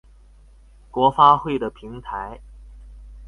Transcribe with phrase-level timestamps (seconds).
[0.89, 2.39] 國發會的平台